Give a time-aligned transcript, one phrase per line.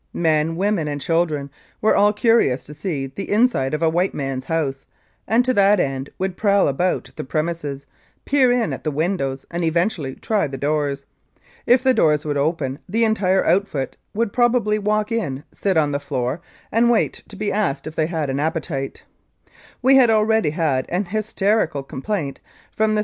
[0.13, 4.45] Men, women and children were all curious to see the inside of a white man's
[4.45, 4.87] house,
[5.27, 7.85] and to that end would prowl about the premises,
[8.25, 11.05] peer in at the windows and eventually try the doors.
[11.67, 15.99] If the doors would open the entire outfit would probably walk in, sit on the
[15.99, 16.41] floor,
[16.71, 19.03] and wait to be asked if they had an appetite.
[19.83, 22.39] We had already had an hysterical complaint
[22.75, 22.99] from the C.